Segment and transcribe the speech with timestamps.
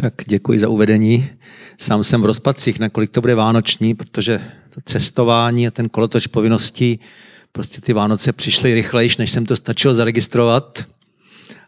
[0.00, 1.30] Tak děkuji za uvedení.
[1.78, 4.40] Sám jsem v rozpadcích, nakolik to bude vánoční, protože
[4.70, 7.00] to cestování a ten kolotoč povinností,
[7.52, 10.84] prostě ty Vánoce přišly rychlejš, než jsem to stačil zaregistrovat,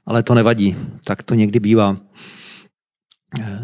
[0.06, 1.96] ale to nevadí, tak to někdy bývá.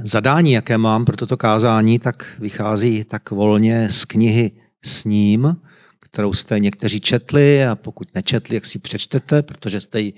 [0.02, 4.50] Zadání, jaké mám pro toto kázání, tak vychází tak volně z knihy
[4.85, 5.57] S ním,
[6.00, 10.12] kterou jste někteří četli a pokud nečetli, jak si přečtete, protože jste ji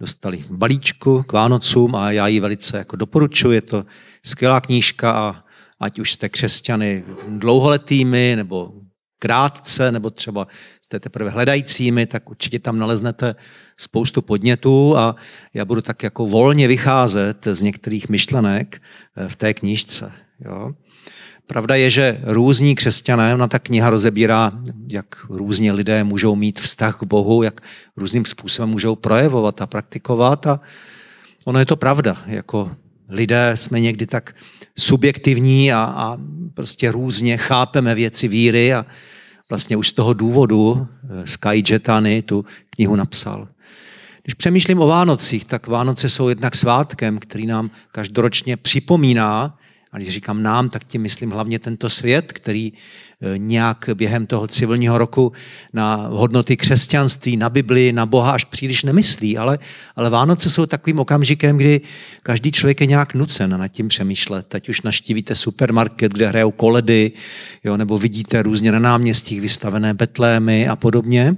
[0.00, 3.52] dostali balíčku k Vánocům a já ji velice jako doporučuji.
[3.52, 3.84] Je to
[4.22, 5.44] skvělá knížka a
[5.80, 8.72] ať už jste křesťany dlouholetými nebo
[9.18, 10.46] krátce, nebo třeba
[10.82, 13.34] jste teprve hledajícími, tak určitě tam naleznete
[13.76, 15.16] spoustu podnětů a
[15.54, 18.82] já budu tak jako volně vycházet z některých myšlenek
[19.16, 20.12] eh, v té knížce.
[20.40, 20.74] Jo.
[21.46, 24.52] Pravda je, že různí křesťané, ona ta kniha rozebírá,
[24.88, 27.60] jak různě lidé můžou mít vztah k Bohu, jak
[27.96, 30.60] různým způsobem můžou projevovat a praktikovat a
[31.44, 32.16] ono je to pravda.
[32.26, 32.70] Jako
[33.08, 34.34] lidé jsme někdy tak
[34.78, 36.18] subjektivní a, a
[36.54, 38.86] prostě různě chápeme věci víry a
[39.48, 43.48] vlastně už z toho důvodu eh, Sky Jetany tu knihu napsal.
[44.22, 49.58] Když přemýšlím o Vánocích, tak Vánoce jsou jednak svátkem, který nám každoročně připomíná,
[49.96, 54.46] a když říkám nám, tak tím myslím hlavně tento svět, který e, nějak během toho
[54.46, 55.32] civilního roku
[55.72, 59.38] na hodnoty křesťanství, na Bibli, na Boha až příliš nemyslí.
[59.38, 59.58] Ale,
[59.96, 61.80] ale Vánoce jsou takovým okamžikem, kdy
[62.22, 64.46] každý člověk je nějak nucen nad tím přemýšlet.
[64.46, 67.12] Teď už naštívíte supermarket, kde hrajou koledy,
[67.64, 71.36] jo, nebo vidíte různě na náměstích vystavené betlémy a podobně.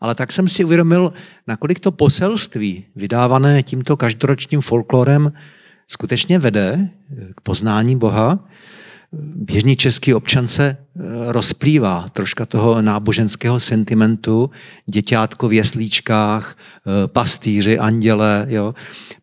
[0.00, 1.12] Ale tak jsem si uvědomil,
[1.46, 5.32] nakolik to poselství vydávané tímto každoročním folklorem
[5.90, 6.88] skutečně vede
[7.36, 8.48] k poznání Boha.
[9.34, 11.02] Běžný český občan se eh,
[11.32, 14.50] rozplývá troška toho náboženského sentimentu,
[14.86, 18.46] děťátko v jeslíčkách, eh, pastýři, anděle.
[18.48, 18.74] Jo.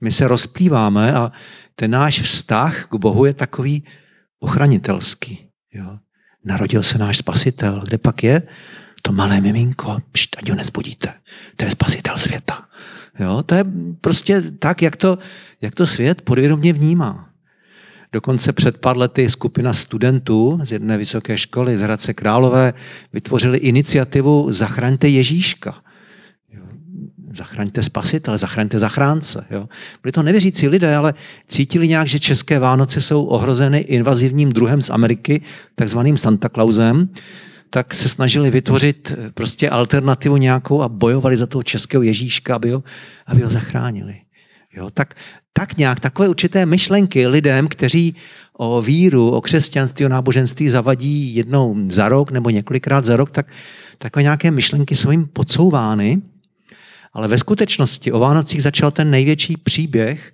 [0.02, 1.32] My se rozplýváme a
[1.76, 3.84] ten náš vztah k Bohu je takový
[4.40, 5.48] ochranitelský.
[5.74, 5.98] Jo.
[6.46, 7.82] Narodil se náš spasitel.
[7.86, 8.42] Kde pak je?
[9.02, 11.14] To malé miminko, pšt, ať ho nezbudíte.
[11.56, 12.68] To je spasitel světa.
[13.20, 13.66] Jo, to je
[14.02, 15.18] prostě tak, jak to,
[15.62, 17.30] jak to svět podvědomě vnímá.
[18.12, 22.74] Dokonce před pár lety skupina studentů z jedné vysoké školy z Hradce Králové
[23.14, 25.76] vytvořili iniciativu Zachraňte Ježíška.
[27.34, 29.46] Zachraňte spasitele, zachraňte zachránce.
[29.52, 29.70] Jo.
[30.04, 31.14] Byli to nevěřící lidé, ale
[31.48, 35.42] cítili nějak, že české Vánoce jsou ohrozeny invazivním druhem z Ameriky,
[35.76, 37.10] takzvaným Santa Clausem,
[37.70, 42.72] tak se snažili vytvořit eh, prostě alternativu nějakou a bojovali za toho českého Ježíška, aby
[42.72, 42.84] ho,
[43.28, 44.16] aby ho zachránili.
[44.74, 45.14] Jo, tak,
[45.54, 48.16] tak nějak takové určité myšlenky lidem, kteří
[48.54, 53.48] o víru, o křesťanství, o náboženství zavadí jednou za rok nebo několikrát za rok, tak
[53.98, 56.22] takové nějaké myšlenky jsou jim podsouvány.
[57.14, 60.34] Ale ve skutečnosti o Vánocích začal ten největší příběh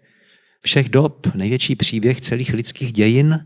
[0.61, 3.45] všech dob, největší příběh celých lidských dějin,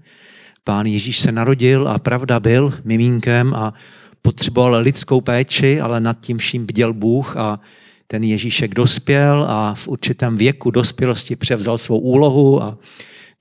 [0.68, 3.74] Pán Ježíš se narodil a pravda byl mimínkem a
[4.22, 7.60] potřeboval lidskou péči, ale nad tím vším bděl Bůh a
[8.08, 12.78] ten Ježíšek dospěl a v určitém věku dospělosti převzal svou úlohu a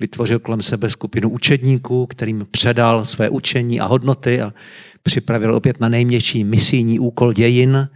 [0.01, 4.53] vytvořil kolem sebe skupinu učedníků, kterým předal své učení a hodnoty a
[5.03, 7.89] připravil opět na nejmější misijní úkol dějin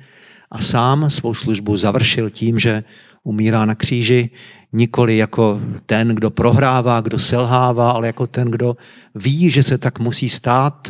[0.51, 2.85] a sám svou službu završil tím, že
[3.25, 4.31] umírá na kříži
[4.73, 8.77] nikoli jako ten, kdo prohrává, kdo selhává, ale jako ten, kdo
[9.15, 10.89] ví, že se tak musí stát.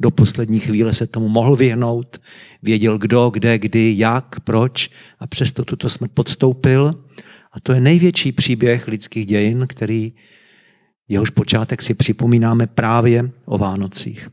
[0.00, 2.20] Do poslední chvíle se tomu mohl vyhnout,
[2.62, 6.90] věděl kdo, kde, kdy, jak, proč a přesto tuto smrt podstoupil.
[7.52, 10.12] A to je největší příběh lidských dějin, který
[11.08, 14.28] jehož počátek si připomínáme právě o Vánocích.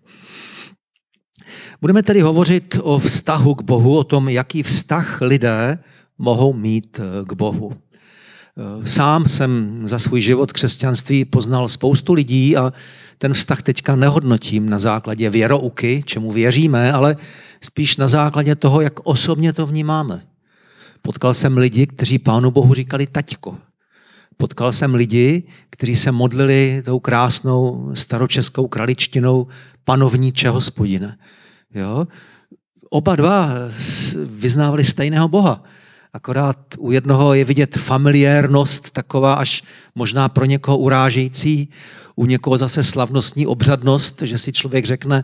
[1.81, 5.79] Budeme tedy hovořit o vztahu k Bohu, o tom, jaký vztah lidé
[6.18, 7.78] mohou mít k Bohu.
[8.86, 12.74] Sám jsem za svůj život křesťanství poznal spoustu lidí a
[13.18, 17.16] ten vztah teďka nehodnotím na základě věrouky, čemu věříme, ale
[17.62, 20.22] spíš na základě toho, jak osobně to vnímáme.
[21.02, 23.58] Potkal jsem lidi, kteří Pánu Bohu říkali taťko.
[24.38, 29.47] Potkal jsem lidi, kteří se modlili tou krásnou staročeskou kraličtinou
[29.84, 31.18] panovníče hospodine.
[31.74, 32.08] Jo?
[32.90, 33.50] Oba dva
[34.26, 35.64] vyznávali stejného Boha.
[36.13, 39.63] Akorát u jednoho je vidět familiérnost taková až
[39.96, 41.69] možná pro někoho urážející,
[42.16, 45.23] u někoho zase slavnostní obřadnost, že si člověk řekne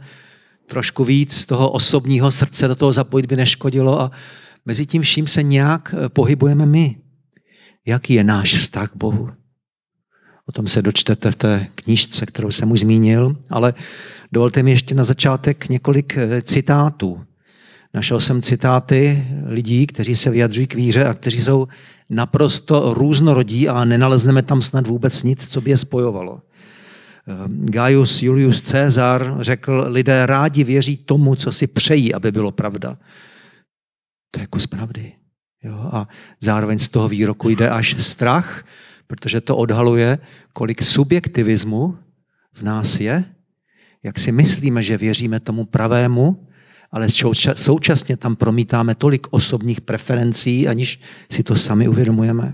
[0.66, 4.12] trošku víc toho osobního srdce do toho zapojit by neškodilo a
[4.66, 6.96] mezi tím vším se nějak eh, pohybujeme my.
[7.86, 9.30] Jaký je náš vztah k Bohu?
[10.46, 13.74] O tom se dočtete v té knížce, kterou jsem už zmínil, ale
[14.32, 17.26] dovolte mi ještě na začátek několik eh, citátů
[17.94, 21.68] Našel jsem citáty lidí, kteří se vyjadřují k víře a kteří jsou
[22.10, 26.42] naprosto různorodí a nenalezneme tam snad vůbec nic, co by je spojovalo.
[27.48, 32.98] Gaius Julius Caesar řekl, lidé rádi věří tomu, co si přejí, aby bylo pravda.
[34.32, 35.14] To je kus pravdy.
[35.64, 35.90] Jo?
[35.92, 36.08] A
[36.42, 38.66] zároveň z toho výroku jde až strach,
[39.08, 40.18] protože to odhaluje,
[40.54, 41.98] kolik subjektivismu
[42.54, 43.26] v nás je,
[44.04, 46.47] jak si myslíme, že věříme tomu pravému,
[46.92, 47.08] ale
[47.54, 51.00] současně tam promítáme tolik osobních preferencí, aniž
[51.32, 52.54] si to sami uvědomujeme.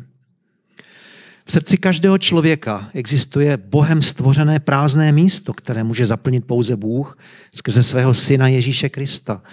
[1.45, 7.19] V srdci každého člověka existuje Bohem stvořené prázdné místo, které může zaplnit pouze Bůh
[7.53, 9.43] skrze svého syna Ježíše Krista.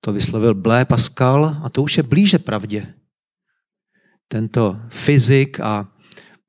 [0.00, 2.86] To vyslovil Blé Pascal a to už je blíže pravdě.
[4.28, 5.88] Tento fyzik a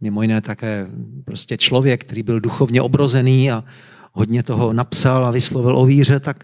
[0.02, 0.88] mimo jiné také
[1.26, 3.64] prostě člověk, který byl duchovně obrozený a
[4.14, 6.44] hodně toho napsal a vyslovil o víře, tak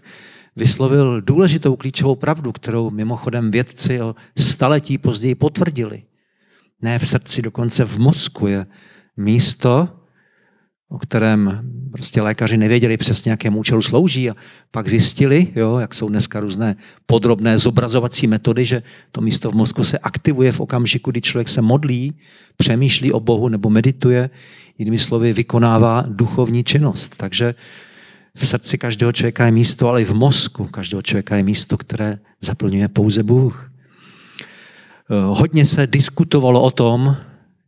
[0.56, 6.02] vyslovil důležitou klíčovou pravdu, kterou mimochodem vědci o staletí později potvrdili.
[6.82, 8.66] Ne v srdci, dokonce v mozku je
[9.16, 9.88] místo,
[10.88, 14.34] o kterém prostě lékaři nevěděli přesně, jakému účelu slouží a
[14.70, 16.76] pak zjistili, jo, jak jsou dneska různé
[17.06, 21.62] podrobné zobrazovací metody, že to místo v mozku se aktivuje v okamžiku, kdy člověk se
[21.62, 22.14] modlí,
[22.56, 24.30] přemýšlí o Bohu nebo medituje,
[24.78, 27.16] jinými slovy vykonává duchovní činnost.
[27.16, 27.54] Takže
[28.36, 32.18] v srdci každého člověka je místo, ale i v mozku každého člověka je místo, které
[32.40, 33.70] zaplňuje pouze Bůh.
[35.10, 37.16] Eh, hodně se diskutovalo o tom,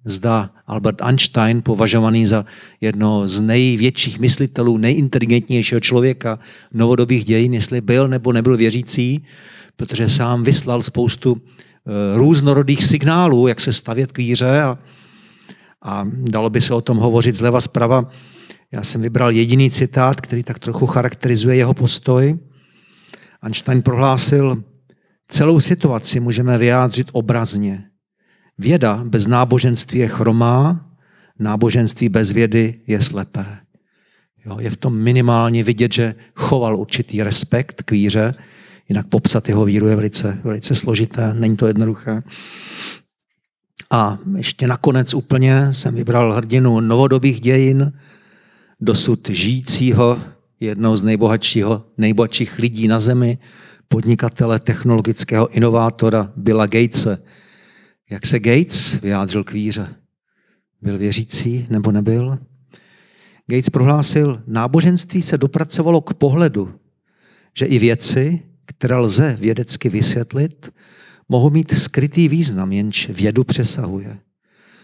[0.05, 2.45] zda Albert Einstein, považovaný za
[2.81, 6.39] jedno z největších myslitelů, nejinteligentnějšího člověka
[6.73, 9.23] novodobých dějin, jestli byl nebo nebyl věřící,
[9.77, 14.79] protože sám vyslal spoustu eh, různorodých signálů, jak se stavět k víře a,
[15.83, 18.11] a dalo by se o tom hovořit zleva zprava.
[18.77, 22.39] Já jsem vybral jediný citát, který tak trochu charakterizuje jeho postoj.
[23.43, 24.63] Einstein prohlásil,
[25.29, 27.85] celou situaci můžeme vyjádřit obrazně.
[28.59, 30.91] Věda bez náboženství je chromá,
[31.39, 33.47] náboženství bez vědy je slepé.
[34.47, 38.33] Jo, je v tom minimálně vidět, že choval určitý respekt k víře,
[38.89, 42.23] jinak popsat jeho víru je velice, velice složité, není to jednoduché.
[43.91, 47.93] A ještě nakonec úplně jsem vybral hrdinu novodobých dějin,
[48.81, 50.21] dosud žijícího,
[50.61, 53.39] jednou z nejbohatšího, nejbohatších lidí na zemi,
[53.89, 57.23] podnikatele, technologického inovátora Billa Gatese.
[58.11, 59.95] Jak se Gates vyjádřil k víře?
[60.83, 62.39] Byl věřící nebo nebyl?
[63.47, 66.75] Gates prohlásil, náboženství se dopracovalo k pohledu,
[67.55, 70.73] že i věci, které lze vědecky vysvětlit,
[71.29, 74.19] mohou mít skrytý význam, jenž vědu přesahuje.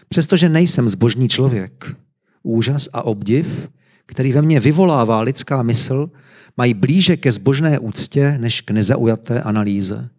[0.09, 1.95] Přestože nejsem zbožný člověk,
[2.43, 3.69] úžas a obdiv
[4.05, 6.09] který ve mně vyvolává lidská mysl,
[6.57, 10.09] mají blíže ke zbožné úctě než k nezaujaté analýze.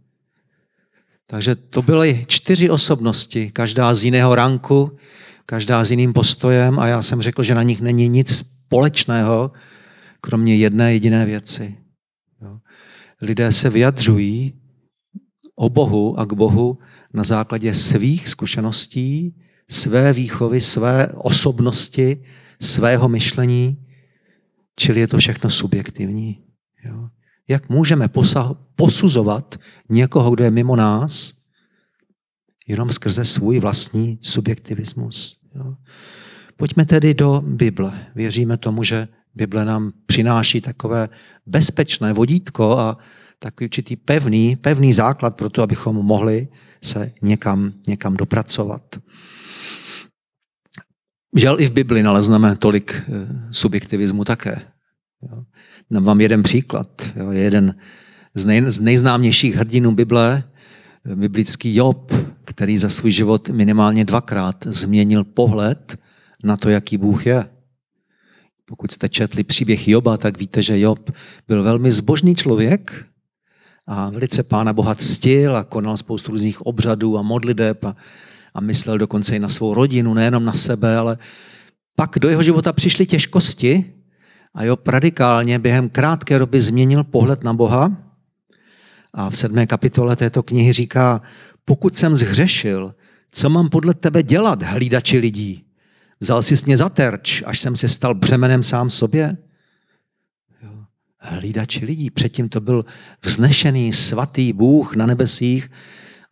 [1.27, 4.97] Takže to byly čtyři osobnosti, každá z jiného ranku,
[5.47, 9.53] každá s jiným postojem a já jsem řekl, že na nich není nic společného,
[10.21, 11.79] kromě jedné jediné věci.
[13.21, 14.55] Lidé se vyjadřují
[15.57, 16.79] o Bohu a k Bohu
[17.13, 19.35] na základě svých zkušeností,
[19.71, 22.23] své výchovy, své osobnosti,
[22.61, 23.87] svého myšlení,
[24.77, 26.45] čili je to všechno subjektivní.
[26.85, 27.09] Jo?
[27.49, 28.09] Jak můžeme
[28.77, 29.57] posuzovat
[29.89, 31.33] někoho, kdo je mimo nás,
[32.67, 35.41] jenom skrze svůj vlastní subjektivismus.
[35.55, 35.75] Jo?
[36.57, 38.07] Pojďme tedy do Bible.
[38.15, 41.09] Věříme tomu, že Bible nám přináší takové
[41.47, 42.99] bezpečné vodítko a
[43.39, 46.49] takový určitý pevný, pevný základ pro to, abychom mohli
[46.83, 48.97] se někam, někam dopracovat.
[51.35, 54.63] Žel i v Bibli nalezneme tolik eh, subjektivismu také.
[55.91, 57.11] Dám vám jeden příklad.
[57.17, 57.31] Jo.
[57.31, 57.75] Jeden
[58.35, 60.45] z, nej, z nejznámějších hrdinů Bible,
[61.07, 62.13] eh, biblický Job,
[62.45, 65.97] který za svůj život minimálně dvakrát změnil pohled
[66.45, 67.45] na to, jaký Bůh je.
[68.65, 71.11] Pokud jste četli příběh Joba, tak víte, že Job
[71.49, 73.07] byl velmi zbožný člověk
[73.87, 77.97] a velice Pána Boha ctil a konal spoustu různých obřadů a modliteb a
[78.55, 81.19] a myslel dokonce i na svou rodinu, nejenom na sebe, ale
[81.97, 83.95] pak do jeho života přišly těžkosti
[84.55, 87.97] a jo, radikálně během krátké doby změnil pohled na Boha
[89.13, 91.23] a v sedmé kapitole této knihy říká,
[91.65, 92.95] pokud jsem zhřešil,
[93.33, 95.65] co mám podle tebe dělat, hlídači lidí?
[96.21, 99.37] Vzal jsi mě za terč, až jsem se stal břemenem sám sobě?
[101.19, 102.11] Hlídači lidí.
[102.11, 102.85] Předtím to byl
[103.25, 105.71] vznešený, svatý Bůh na nebesích,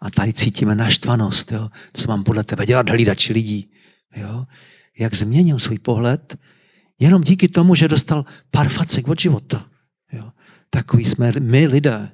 [0.02, 1.52] a tady cítíme naštvanost.
[1.52, 1.70] Jo?
[1.92, 3.70] Co mám podle tebe dělat, hlídači lidí?
[4.16, 4.46] Jo?
[4.98, 6.36] Jak změnil svůj pohled
[6.98, 9.66] jenom díky tomu, že dostal pár facek od života.
[10.12, 10.32] Jo?
[10.70, 12.12] Takový jsme my lidé.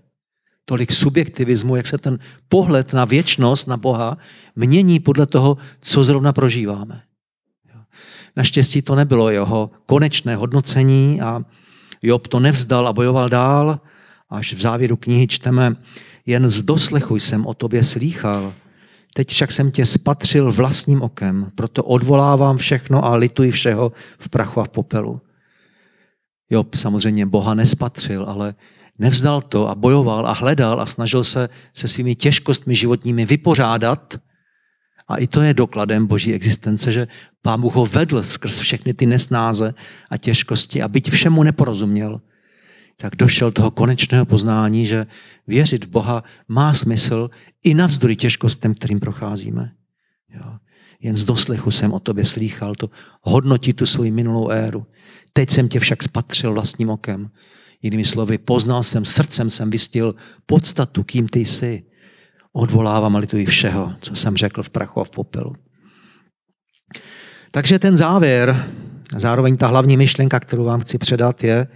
[0.64, 2.18] tolik subjektivismu, jak se ten
[2.48, 4.18] pohled na věčnost, na Boha,
[4.56, 7.02] mění podle toho, co zrovna prožíváme.
[8.36, 11.44] Naštěstí to nebylo jeho konečné hodnocení a
[12.02, 13.80] Job to nevzdal a bojoval dál.
[14.30, 15.76] Až v závěru knihy čteme,
[16.28, 18.54] jen z doslechu jsem o tobě slýchal,
[19.14, 24.60] teď však jsem tě spatřil vlastním okem, proto odvolávám všechno a lituji všeho v prachu
[24.60, 25.20] a v popelu.
[26.50, 28.54] Job samozřejmě Boha nespatřil, ale
[28.98, 34.20] nevzdal to a bojoval a hledal a snažil se se svými těžkostmi životními vypořádat.
[35.08, 37.08] A i to je dokladem boží existence, že
[37.42, 39.74] pán Bůh ho vedl skrz všechny ty nesnáze
[40.10, 42.20] a těžkosti a byť všemu neporozuměl,
[43.00, 45.06] tak došel toho konečného poznání, že
[45.46, 47.30] věřit v Boha má smysl
[47.64, 49.72] i navzdory těžkostem, kterým procházíme.
[50.34, 50.58] Jo.
[51.00, 52.90] Jen z doslechu jsem o tobě slýchal, to
[53.22, 54.86] hodnotí tu svoji minulou éru.
[55.32, 57.30] Teď jsem tě však spatřil vlastním okem.
[57.82, 60.14] Jinými slovy, poznal jsem, srdcem jsem vystil
[60.46, 61.82] podstatu, kým ty jsi.
[62.52, 65.54] Odvolávám a lituji všeho, co jsem řekl v prachu a v popelu.
[67.50, 68.70] Takže ten závěr,
[69.16, 71.66] zároveň ta hlavní myšlenka, kterou vám chci předat, je,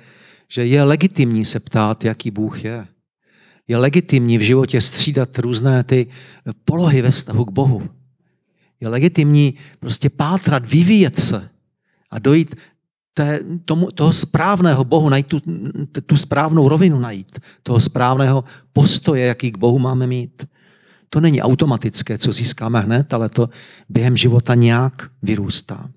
[0.53, 2.87] že je legitimní se ptát, jaký Bůh je.
[3.69, 6.07] Je legitimní v životě střídat různé ty
[6.65, 7.89] polohy ve vztahu k Bohu.
[8.81, 11.49] Je legitimní prostě pátrat, vyvíjet se
[12.11, 12.55] a dojít
[13.15, 15.41] té, tomu, toho správného Bohu, najít tu,
[16.07, 20.47] tu správnou rovinu najít, toho správného postoje, jaký k Bohu máme mít.
[21.09, 23.49] To není automatické, co získáme hned, ale to
[23.89, 25.91] během života nějak vyrůstá.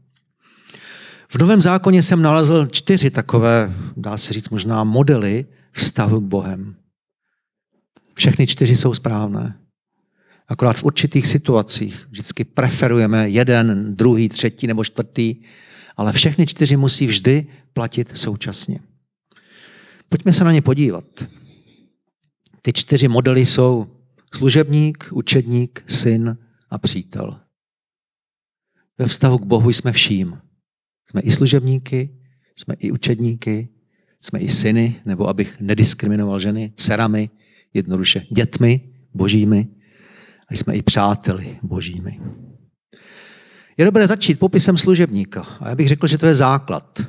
[1.36, 6.75] V Novém zákoně jsem nalezl čtyři takové, dá se říct možná, modely vztahu k Bohem.
[8.13, 9.60] Všechny čtyři jsou správné.
[10.48, 15.36] Akorát v určitých situacích vždycky preferujeme jeden, druhý, třetí nebo čtvrtý,
[15.98, 18.80] ale všechny čtyři musí vždy platit současně.
[20.10, 21.06] Pojďme se na ně podívat.
[22.62, 23.88] Ty čtyři modely jsou
[24.36, 26.38] služebník, učedník, syn
[26.70, 27.39] a přítel.
[28.98, 30.45] Ve vztahu k Bohu jsme vším.
[31.10, 32.10] Jsme i služebníky,
[32.56, 33.70] jsme i učedníky,
[34.22, 37.30] jsme i syny, nebo abych nediskriminoval ženy, dcerami,
[37.74, 38.82] jednoduše dětmi
[39.14, 39.68] božími,
[40.48, 42.20] a jsme i přáteli božími.
[43.78, 45.42] Je dobré začít popisem služebníka.
[45.60, 47.02] A já bych řekl, že to je základ.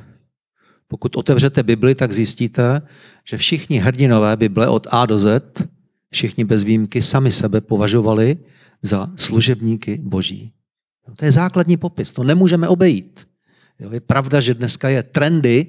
[0.87, 2.81] Pokud otevřete Bibli, tak zjistíte,
[3.27, 5.43] že všichni hrdinové Bible od A do Z,
[6.09, 8.37] všichni bez výjimky, sami sebe považovali
[8.81, 10.53] za služebníky boží.
[11.17, 13.27] To je základní popis, to nemůžeme obejít.
[13.79, 15.67] Jo, je pravda, že dneska je trendy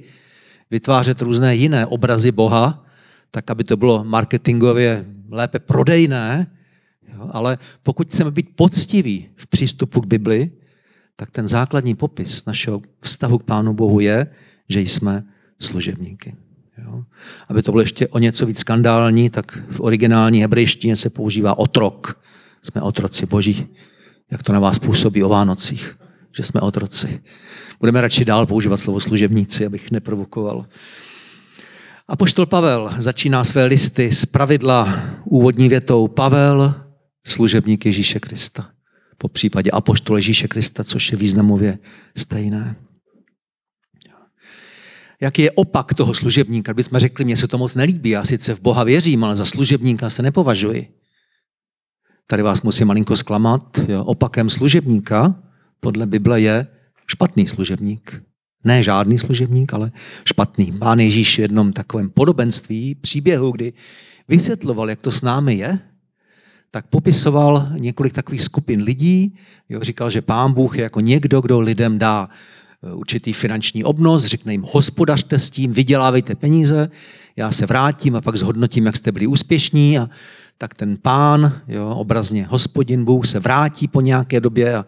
[0.70, 2.86] vytvářet různé jiné obrazy Boha,
[3.30, 6.46] tak aby to bylo marketingově lépe prodejné,
[7.14, 10.50] jo, ale pokud chceme být poctiví v přístupu k Bibli,
[11.16, 14.26] tak ten základní popis našeho vztahu k Pánu Bohu je,
[14.68, 15.24] že jsme
[15.58, 16.36] služebníky.
[16.84, 17.04] Jo?
[17.48, 22.22] Aby to bylo ještě o něco víc skandální, tak v originální hebrejštině se používá otrok.
[22.62, 23.66] Jsme otroci boží.
[24.30, 25.98] Jak to na vás působí o Vánocích,
[26.32, 27.20] že jsme otroci.
[27.80, 30.66] Budeme radši dál používat slovo služebníci, abych neprovokoval.
[32.08, 36.75] A poštol Pavel začíná své listy z pravidla úvodní větou Pavel,
[37.26, 38.70] služebník Ježíše Krista
[39.18, 41.78] po případě apoštol Ježíše Krista, což je významově
[42.16, 42.76] stejné.
[45.20, 46.73] Jaký je opak toho služebníka?
[46.73, 50.11] Kdybychom řekli, mně se to moc nelíbí, já sice v Boha věřím, ale za služebníka
[50.11, 50.94] se nepovažuji.
[52.26, 53.78] Tady vás musím malinko zklamat.
[53.88, 54.04] Jo.
[54.04, 55.42] Opakem služebníka
[55.80, 56.66] podle Bible je
[57.10, 58.22] špatný služebník.
[58.64, 59.90] Ne žádný služebník, ale
[60.24, 60.72] špatný.
[60.72, 63.72] Pán Ježíš v jednom takovém podobenství, příběhu, kdy
[64.28, 65.78] vysvětloval, jak to s námi je,
[66.70, 69.36] tak popisoval několik takových skupin lidí.
[69.68, 72.28] Jo, říkal, že pán Bůh je jako někdo, kdo lidem dá
[72.82, 76.90] e, určitý finanční obnos, řekne jim, hospodařte s tím, vydělávejte peníze,
[77.36, 80.10] já se vrátím a pak zhodnotím, jak jste byli úspěšní a
[80.58, 84.86] tak ten pán, jo, obrazně hospodin Bůh, se vrátí po nějaké době a,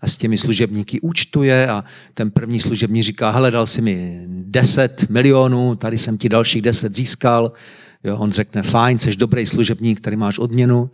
[0.00, 5.10] a s těmi služebníky účtuje a ten první služebník říká, hele, dal si mi 10
[5.10, 7.52] milionů, tady jsem ti dalších 10 získal,
[8.04, 10.90] Jo, on řekne, fajn, jsi dobrý služebník, tady máš odměnu.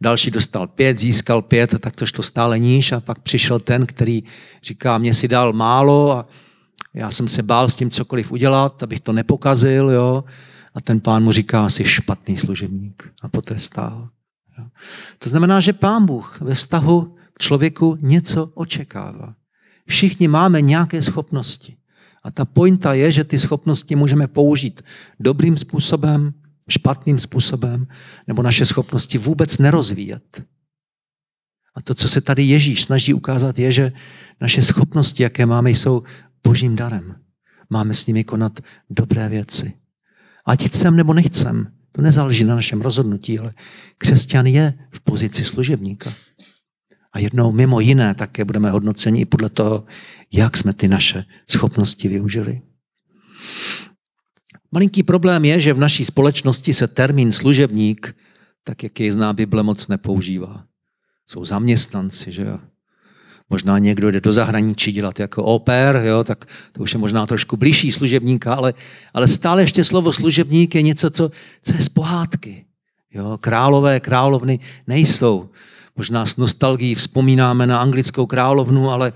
[0.00, 3.86] Další dostal pět, získal pět, a tak to šlo stále níž a pak přišel ten,
[3.86, 4.22] který
[4.62, 6.26] říká, mě si dal málo a
[6.94, 10.24] já jsem se bál s tím cokoliv udělat, abych to nepokazil, jo.
[10.74, 14.08] A ten pán mu říká, jsi špatný služebník a potrestá
[14.58, 14.64] Jo.
[15.18, 19.34] To znamená, že pán Bůh ve vztahu člověku něco očekává.
[19.86, 21.76] Všichni máme nějaké schopnosti.
[22.22, 24.82] A ta pointa je, že ty schopnosti můžeme použít
[25.20, 26.34] dobrým způsobem,
[26.68, 27.86] špatným způsobem,
[28.26, 30.42] nebo naše schopnosti vůbec nerozvíjet.
[31.74, 33.92] A to, co se tady Ježíš snaží ukázat, je, že
[34.40, 36.02] naše schopnosti, jaké máme, jsou
[36.44, 37.16] božím darem.
[37.70, 39.72] Máme s nimi konat dobré věci.
[40.46, 43.54] Ať chcem nebo nechcem, To nezáleží na našem rozhodnutí, ale
[43.98, 46.14] křesťan je v pozici služebníka.
[47.12, 49.84] A jednou mimo jiné také budeme hodnoceni i podle toho,
[50.32, 52.60] jak jsme ty naše schopnosti využili.
[54.72, 58.16] Malinký problém je, že v naší společnosti se termín služebník,
[58.64, 60.64] tak jak jej zná Bible, moc nepoužívá.
[61.26, 62.58] Jsou zaměstnanci, že jo?
[63.50, 67.56] Možná někdo jde do zahraničí dělat jako oper, jo, tak to už je možná trošku
[67.56, 68.74] blížší služebníka, ale,
[69.14, 71.30] ale stále ještě slovo služebník je něco, co,
[71.62, 72.64] co je z pohádky.
[73.14, 73.38] Jo.
[73.40, 75.48] Králové, královny nejsou.
[75.98, 79.12] Možná s nostalgií vzpomínáme na anglickou královnu, ale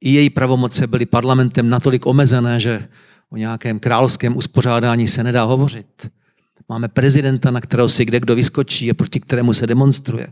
[0.00, 2.88] i její pravomoce byly parlamentem natolik omezené, že
[3.30, 6.10] o nějakém královském uspořádání se nedá hovořit.
[6.68, 10.26] Máme prezidenta, na kterého si kde kdo vyskočí a proti kterému se demonstruje.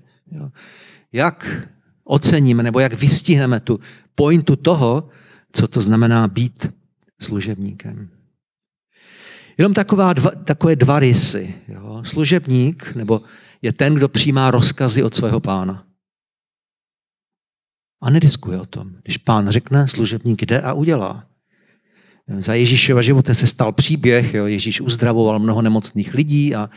[1.12, 1.66] Jak
[2.04, 3.80] oceníme nebo jak vystihneme tu
[4.14, 5.08] pointu toho,
[5.52, 6.70] co to znamená být
[7.20, 8.08] služebníkem.
[9.58, 11.54] Jenom taková dva, takové dva rysy.
[11.68, 12.02] Jo.
[12.04, 13.22] Služebník nebo
[13.62, 15.84] je ten, kdo přijímá rozkazy od svého pána.
[18.02, 18.90] A nediskuje o tom.
[19.02, 21.24] Když pán řekne, služebník jde a udělá.
[22.38, 24.46] Za Ježíšova života se stal příběh, jo.
[24.46, 26.70] Ježíš uzdravoval mnoho nemocných lidí a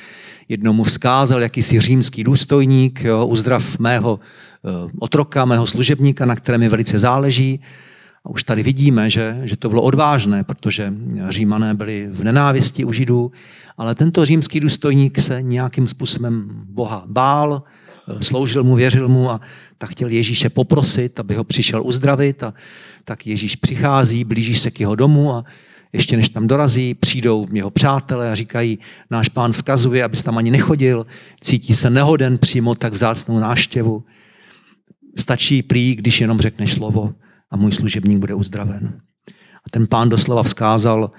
[0.50, 4.20] jednomu vzkázal jakýsi římský důstojník, jo, uzdrav mého
[4.66, 7.60] Eh, otroka, mého služebníka, na kterém mi velice záleží.
[8.26, 10.94] A už tady vidíme, že, že to bylo odvážné, protože
[11.30, 13.32] římané byli v nenávisti u židů,
[13.78, 17.64] ale tento římský důstojník se nějakým způsobem Boha bál,
[18.22, 19.42] sloužil mu, věřil mu a
[19.78, 22.54] tak chtěl Ježíše poprosit, aby ho přišel uzdravit a
[23.06, 25.44] tak Ježíš přichází, blíží se k jeho domu a
[25.94, 28.80] ještě než tam dorazí, přijdou jeho přátelé a říkají,
[29.12, 31.06] náš pán vzkazuje, abys tam ani nechodil,
[31.42, 34.04] cítí se nehoden přijmout tak vzácnou náštěvu.
[35.18, 37.14] Stačí prý, když jenom řekneš slovo
[37.54, 39.02] a můj služebník bude uzdraven.
[39.66, 41.12] A ten pán doslova vzkázal,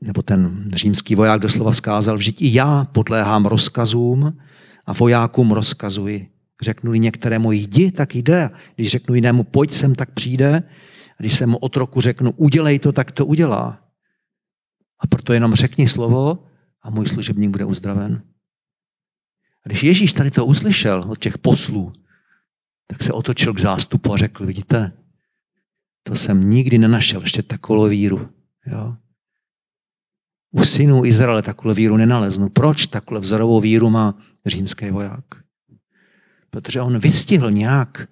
[0.00, 4.38] nebo ten římský voják doslova vzkázal, vždyť i já podléhám rozkazům
[4.86, 6.30] a vojákům rozkazuji.
[6.62, 8.50] Řeknu-li některému jdi, tak jde.
[8.74, 10.62] Když řeknu jinému pojď sem, tak přijde.
[11.18, 13.78] A když svému otroku řeknu udělej to, tak to udělá.
[15.00, 16.44] A proto jenom řekni slovo
[16.82, 18.22] a můj služebník bude uzdraven.
[19.64, 21.92] A když Ježíš tady to uslyšel od těch poslů,
[22.86, 24.92] tak se otočil k zástupu a řekl, vidíte,
[26.02, 28.28] to jsem nikdy nenašel ještě takovou víru.
[28.66, 28.96] Jo?
[30.50, 32.48] U synů Izraele takovou víru nenaleznu.
[32.48, 34.14] Proč takovou vzorovou víru má
[34.46, 35.24] římský voják?
[36.50, 38.08] Protože on vystihl nějak,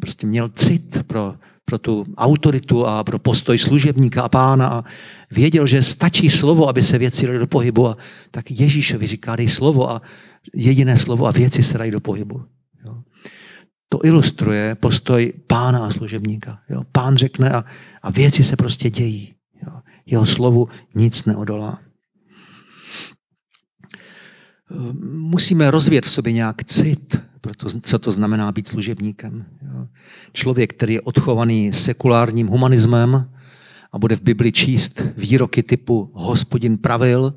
[0.00, 4.84] prostě měl cit pro, pro tu autoritu a pro postoj služebníka a pána a
[5.30, 7.88] věděl, že stačí slovo, aby se věci daly do pohybu.
[7.88, 7.96] A
[8.30, 10.02] tak Ježíšovi říká, dej slovo a
[10.54, 12.44] jediné slovo a věci se dají do pohybu
[13.88, 16.58] to ilustruje postoj pána a služebníka.
[16.70, 16.82] Jo?
[16.92, 17.64] Pán řekne a,
[18.02, 19.34] a věci se prostě dějí.
[19.66, 19.72] Jo?
[20.06, 21.78] Jeho slovu nic neodolá.
[25.04, 29.46] Musíme rozvět v sobě nějak cit, proto, co to znamená být služebníkem.
[29.62, 29.88] Jo?
[30.32, 33.30] Člověk, který je odchovaný sekulárním humanismem
[33.92, 37.34] a bude v Bibli číst výroky typu hospodin pravil,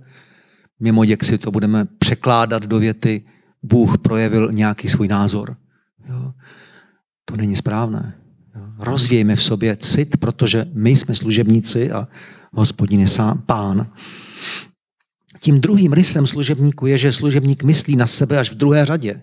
[0.79, 3.25] mimo jak si to budeme překládat do věty,
[3.63, 5.57] Bůh projevil nějaký svůj názor.
[6.09, 6.33] Jo?
[7.25, 8.13] To není správné.
[8.79, 12.07] Rozvějme v sobě cit, protože my jsme služebníci a
[12.53, 13.91] hospodin je sám pán.
[15.39, 19.21] Tím druhým rysem služebníku je, že služebník myslí na sebe až v druhé řadě.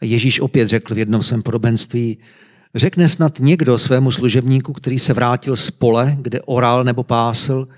[0.00, 2.18] Ježíš opět řekl v jednom svém podobenství,
[2.74, 7.68] řekne snad někdo svému služebníku, který se vrátil z pole, kde oral nebo pásl,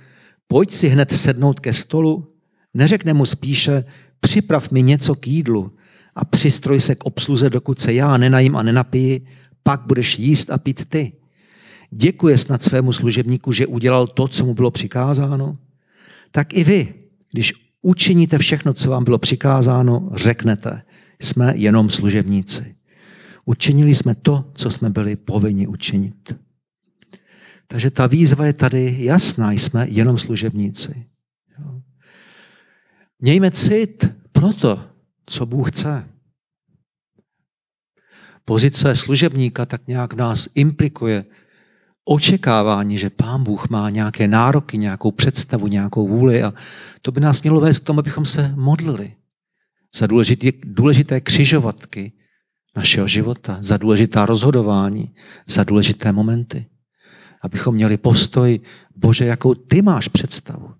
[0.46, 2.35] pojď si hned sednout ke stolu,
[2.74, 3.85] neřekne mu spíše,
[4.20, 5.75] připrav mi něco k jídlu,
[6.16, 9.26] a přistroj se k obsluze, dokud se já nenajím a nenapiji,
[9.62, 11.12] pak budeš jíst a pít ty.
[11.90, 15.59] Děkuje snad svému služebníku, že udělal to, co mu bylo přikázáno?
[16.31, 16.94] Tak i vy,
[17.33, 17.52] když
[17.83, 20.83] učiníte všechno, co vám bylo přikázáno, řeknete,
[21.20, 22.76] jsme jenom služebníci.
[23.44, 26.35] Učinili jsme to, co jsme byli povinni učinit.
[27.66, 31.07] Takže ta výzva je tady jasná, jsme jenom služebníci.
[33.20, 34.95] Mějme cit proto,
[35.26, 36.08] co Bůh chce.
[38.44, 41.24] Pozice služebníka tak nějak v nás implikuje
[42.04, 46.54] očekávání, že Pán Bůh má nějaké nároky, nějakou představu, nějakou vůli a
[47.02, 49.14] to by nás mělo vést k tomu, abychom se modlili
[49.96, 52.12] za důležité, důležité křižovatky
[52.76, 55.14] našeho života, za důležitá rozhodování,
[55.46, 56.66] za důležité momenty.
[57.42, 58.60] Abychom měli postoj,
[58.96, 60.74] Bože, jakou ty máš představu.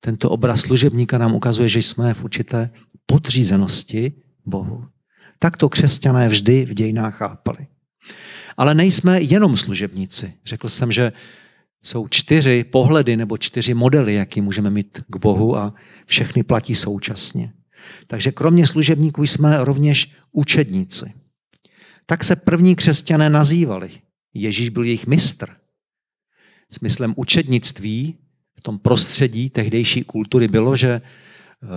[0.00, 2.70] Tento obraz služebníka nám ukazuje, že jsme v určité
[3.06, 4.12] podřízenosti
[4.46, 4.84] Bohu.
[5.38, 7.66] Tak to křesťané vždy v dějinách chápali.
[8.56, 10.32] Ale nejsme jenom služebníci.
[10.44, 11.12] Řekl jsem, že
[11.82, 15.74] Jsou čtyři pohledy nebo čtyři modely, jaký můžeme mít k Bohu a
[16.06, 17.52] všechny platí současně.
[18.06, 21.12] Takže kromě služebníků jsme rovněž učedníci.
[22.06, 23.90] Tak se první křesťané nazývali.
[24.34, 25.48] Ježíš byl jejich mistr.
[26.70, 28.18] Smyslem učednictví
[28.58, 31.00] v tom prostředí tehdejší kultury bylo, že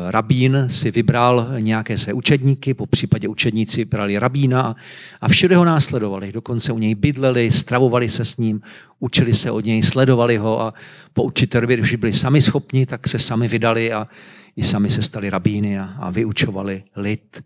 [0.09, 4.75] rabín si vybral nějaké své učedníky, po případě učedníci brali rabína
[5.21, 6.31] a všude ho následovali.
[6.31, 8.61] Dokonce u něj bydleli, stravovali se s ním,
[8.99, 10.73] učili se od něj, sledovali ho a
[11.13, 14.07] po určité době, když byli sami schopni, tak se sami vydali a
[14.55, 17.43] i sami se stali rabíny a, a vyučovali lid.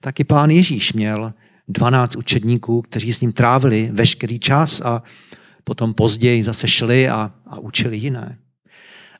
[0.00, 1.32] Taky pán Ježíš měl
[1.68, 5.02] 12 učedníků, kteří s ním trávili veškerý čas a
[5.64, 8.38] potom později zase šli a, a učili jiné.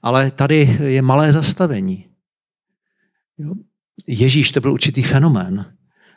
[0.03, 2.07] Ale tady je malé zastavení.
[3.39, 3.55] Jo?
[4.07, 5.75] Ježíš to byl určitý fenomén.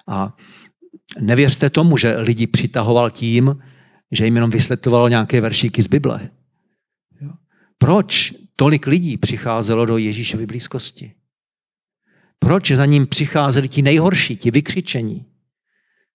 [0.08, 0.38] A
[1.20, 3.56] nevěřte tomu, že lidi přitahoval tím,
[4.12, 6.30] že jim jenom vysvětloval nějaké veršíky z Bible.
[7.22, 7.32] Jo?
[7.78, 11.14] Proč tolik lidí přicházelo do Ježíšovy blízkosti?
[12.40, 15.26] Proč za ním přicházeli ti nejhorší, ti vykřičení?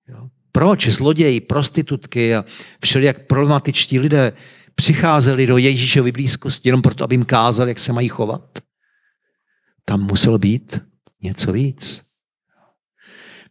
[0.09, 0.29] Jo?
[0.53, 2.45] Proč zloději, prostitutky a
[2.83, 4.33] všelijak problematičtí lidé
[4.75, 8.59] přicházeli do Ježíšovy blízkosti jenom proto, aby jim kázali, jak se mají chovat?
[9.85, 10.81] Tam musel být
[11.23, 12.03] něco víc.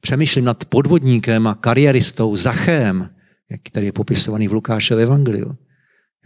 [0.02, 3.10] Přemýšlím nad podvodníkem a kariéristou Zachem,
[3.64, 5.58] který je popisovaný v Lukášově evangeliu.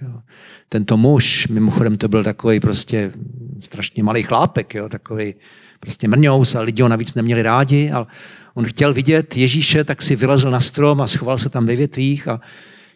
[0.02, 0.22] Jo.
[0.70, 3.12] Tento muž, mimochodem to byl takový prostě
[3.60, 5.36] strašně malý chlápek, jo, takový
[5.80, 8.06] prostě mrňous a lidi ho navíc neměli rádi, ale
[8.54, 12.28] on chtěl vidět Ježíše, tak si vylezl na strom a schoval se tam ve větvích
[12.28, 12.42] a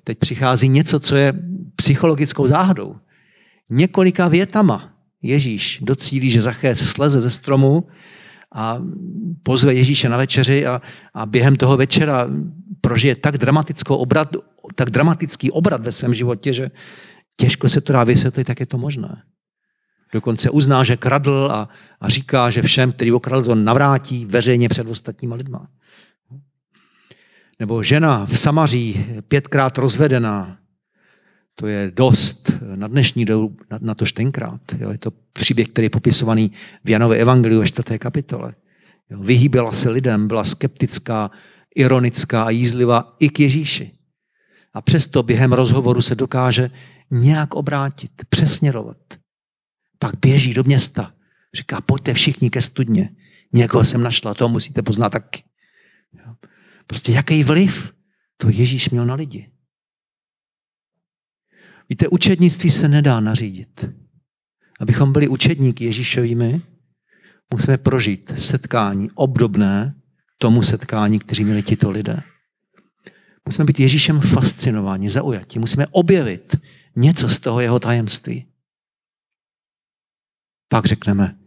[0.04, 1.34] teď přichází něco, co je
[1.76, 2.96] psychologickou záhadou.
[3.70, 7.88] Několika větama Ježíš docílí, že Zachés sleze ze stromu
[8.56, 8.82] a
[9.44, 10.82] pozve Ježíše na večeři a,
[11.14, 12.28] a během toho večera
[12.82, 14.36] prožije tak, dramatickou obrat,
[14.76, 16.72] tak dramatický obrat ve svém životě, že
[17.36, 19.24] těžko se to dá vysvětlit, jak je to možné.
[20.14, 21.70] Dokonce uzná, že kradl a,
[22.02, 25.68] a říká, že všem, který okradl, to navrátí veřejně před ostatníma lidma.
[27.62, 30.58] Nebo žena v Samaří, pětkrát rozvedená,
[31.56, 34.62] to je dost na dnešní dobu, na, na to tenkrát.
[34.80, 34.91] Jo.
[34.91, 36.52] Je to příběh, který je popisovaný
[36.84, 38.56] v Janově evangeliu ve čtvrté kapitole.
[39.10, 39.19] Jo.
[39.19, 41.32] Vyhýbila se lidem, byla skeptická,
[41.76, 43.91] ironická a jízlivá i k Ježíši.
[44.74, 46.69] A přesto během rozhovoru se dokáže
[47.12, 48.97] nějak obrátit, přesměrovat.
[50.00, 51.13] Pak běží do města.
[51.54, 53.10] Říká, pojďte všichni ke studně.
[53.54, 55.43] Někoho jsem našla, to musíte poznat taky.
[56.88, 57.94] Prostě jaký vliv
[58.38, 59.52] to Ježíš měl na lidi.
[61.89, 63.86] Víte, učednictví se nedá nařídit.
[64.80, 66.62] Abychom byli učedníky Ježíšovými,
[67.54, 69.96] musíme prožít setkání obdobné
[70.38, 72.24] tomu setkání, kteří měli tito lidé.
[73.46, 75.60] Musíme být Ježíšem fascinováni, zaujati.
[75.60, 76.56] Musíme objevit
[76.96, 78.48] něco z toho jeho tajemství.
[80.67, 81.39] Pak řekneme,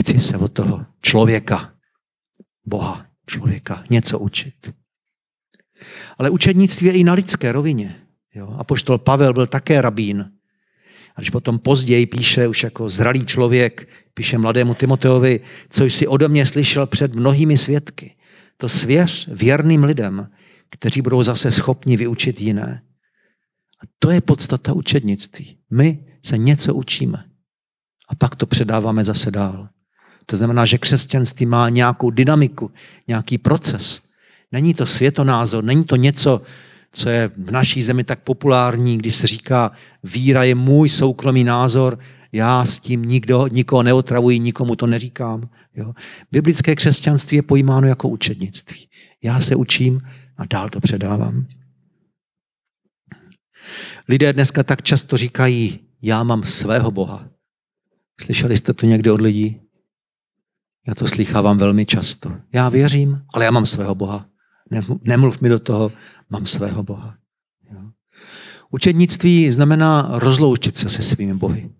[0.00, 1.74] chci se od toho člověka,
[2.66, 4.74] Boha, člověka, něco učit.
[6.18, 7.96] Ale učednictví je i na lidské rovině.
[8.34, 8.56] Jo?
[8.58, 10.30] A poštol Pavel byl také rabín.
[11.16, 16.28] A když potom později píše už jako zralý člověk, píše mladému Timoteovi, co jsi ode
[16.28, 18.14] mě slyšel před mnohými svědky.
[18.56, 20.28] To svěř věrným lidem,
[20.70, 22.82] kteří budou zase schopni vyučit jiné.
[23.84, 25.58] A to je podstata učednictví.
[25.70, 27.24] My se něco učíme
[28.08, 29.68] a pak to předáváme zase dál.
[30.26, 32.70] To znamená, že křesťanství má nějakou dynamiku,
[33.08, 34.02] nějaký proces.
[34.52, 36.42] Není to světonázor, není to něco,
[36.92, 39.72] co je v naší zemi tak populární, když se říká,
[40.04, 41.98] víra je můj soukromý názor,
[42.32, 45.48] já s tím nikdo, nikoho neotravuji, nikomu to neříkám.
[45.74, 45.94] Jo.
[46.32, 48.88] Biblické křesťanství je pojímáno jako učednictví.
[49.22, 50.00] Já se učím
[50.36, 51.46] a dál to předávám.
[54.08, 57.28] Lidé dneska tak často říkají, já mám svého Boha.
[58.20, 59.63] Slyšeli jste to někdy od lidí?
[60.86, 62.32] Já to slychávám velmi často.
[62.52, 64.26] Já věřím, ale já mám svého Boha.
[65.04, 65.92] Nemluv mi do toho,
[66.30, 67.14] mám svého Boha.
[68.70, 71.70] Učednictví znamená rozloučit se se svými bohy.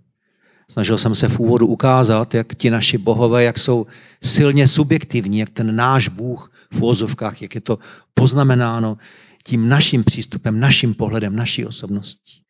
[0.71, 3.87] Snažil jsem se v úvodu ukázat, jak ti naši bohové, jak jsou
[4.23, 7.79] silně subjektivní, jak ten náš Bůh v úvozovkách, jak je to
[8.15, 8.99] poznamenáno
[9.45, 12.43] tím naším přístupem, naším pohledem, naší osobností.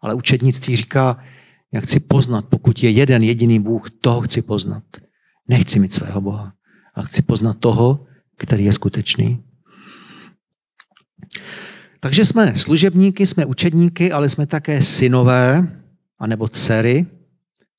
[0.00, 1.18] Ale učednictví říká,
[1.72, 4.82] jak chci poznat, pokud je jeden jediný Bůh, toho chci poznat.
[5.50, 6.52] Nechci mít svého Boha,
[6.94, 9.44] ale chci poznat toho, který je skutečný.
[12.00, 15.80] Takže jsme služebníky, jsme učedníky, ale jsme také synové,
[16.18, 17.06] anebo dcery,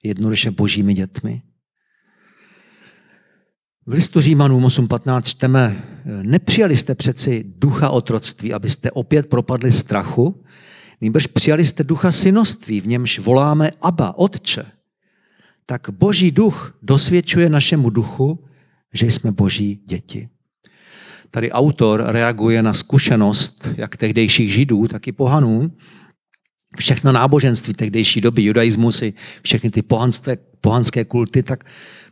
[0.03, 1.41] jednoduše božími dětmi.
[3.85, 5.83] V listu Římanům 8.15 čteme,
[6.21, 10.43] nepřijali jste přeci ducha otroctví, abyste opět propadli strachu,
[11.01, 14.65] Nýbrž přijali jste ducha synoství, v němž voláme Abba, Otče.
[15.65, 18.39] Tak boží duch dosvědčuje našemu duchu,
[18.93, 20.29] že jsme boží děti.
[21.31, 25.71] Tady autor reaguje na zkušenost jak tehdejších židů, tak i pohanů.
[26.77, 31.63] Všechno náboženství tehdejší doby, judaismus i všechny ty pohanské, pohanské kulty, tak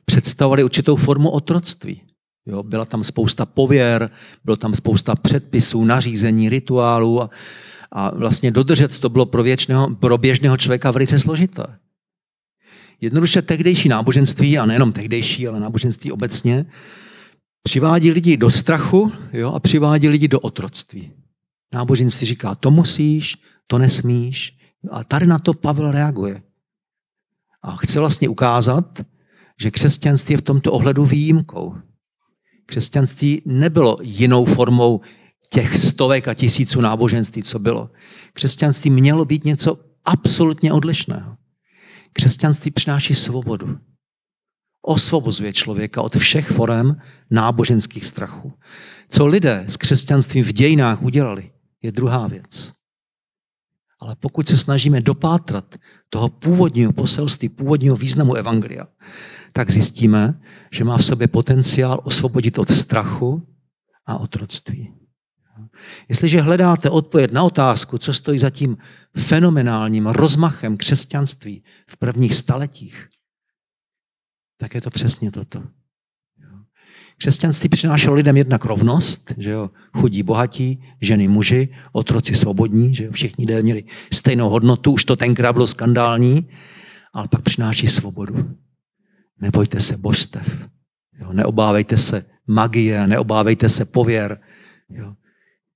[0.06, 2.02] představovaly určitou formu otroctví.
[2.46, 4.10] Jo, byla tam spousta pověr,
[4.46, 7.30] bylo tam spousta předpisů, nařízení, rituálů a,
[7.92, 11.64] a vlastně dodržet to bylo pro, věčného, pro běžného člověka velice složité.
[13.02, 16.66] Jednoduše tehdejší náboženství, a nejenom tehdejší, ale náboženství obecně,
[17.64, 21.12] přivádí lidi do strachu jo, a přivádí lidi do otroctví.
[21.74, 24.58] Náboženství říká, to musíš, to nesmíš.
[24.92, 26.42] A tady na to Pavel reaguje.
[27.64, 29.02] A chce vlastně ukázat,
[29.62, 31.76] že křesťanství je v tomto ohledu výjimkou.
[32.66, 35.02] Křesťanství nebylo jinou formou
[35.50, 37.90] těch stovek a tisíců náboženství, co bylo.
[38.34, 41.39] Křesťanství mělo být něco absolutně odlišného.
[42.14, 43.80] Křesťanství přináší svobodu.
[44.82, 48.54] Osvobozuje člověka od všech forem náboženských strachů.
[49.10, 52.74] Co lidé s křesťanstvím v dějinách udělali, je druhá věc.
[54.02, 55.76] Ale pokud se snažíme dopátrat
[56.10, 58.88] toho původního poselství, původního významu Evangelia,
[59.54, 60.42] tak zjistíme,
[60.72, 63.48] že má v sobě potenciál osvobodit od strachu
[64.06, 64.99] a otroctví.
[66.10, 68.78] Jestliže hledáte odpověď na otázku, co stojí za tím
[69.18, 73.10] fenomenálním rozmachem křesťanství v prvních staletích,
[74.58, 75.64] tak je to přesně toto.
[77.18, 83.12] Křesťanství přinášelo lidem jednak rovnost, že jo, chudí bohatí, ženy muži, otroci svobodní, že jo,
[83.12, 86.50] všichni lidé měli stejnou hodnotu, už to tenkrát bylo skandální,
[87.14, 88.56] ale pak přináší svobodu.
[89.42, 90.68] Nebojte se božstev,
[91.20, 94.42] jo, neobávejte se magie, neobávejte se pověr.
[94.90, 95.16] Jo.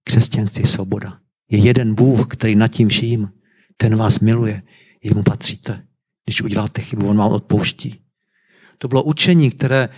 [0.03, 1.17] Křesťanství svoboda.
[1.51, 3.29] Je jeden Bůh, který nad tím vším,
[3.77, 4.61] ten vás miluje,
[5.03, 5.83] jemu patříte.
[6.25, 7.99] Když uděláte chybu, on vám odpouští.
[8.77, 9.89] To bylo učení, které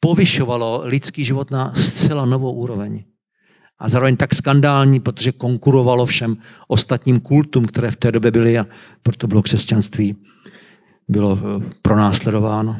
[0.00, 3.04] povyšovalo lidský život na zcela novou úroveň.
[3.78, 6.36] A zároveň tak skandální, protože konkurovalo všem
[6.68, 8.66] ostatním kultům, které v té době byly a
[9.02, 10.16] proto bylo křesťanství
[11.08, 12.76] bylo eh, pronásledováno.